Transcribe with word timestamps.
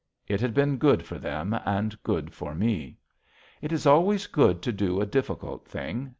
It 0.27 0.41
had 0.41 0.55
been 0.55 0.77
good 0.77 1.05
for 1.05 1.19
them 1.19 1.53
and 1.63 2.01
good 2.01 2.33
for 2.33 2.55
me. 2.55 2.97
It 3.61 3.71
is 3.71 3.85
always 3.85 4.25
good 4.25 4.63
to 4.63 4.71
do 4.71 4.99
a 4.99 5.05
difficult 5.05 5.67
thing. 5.67 6.09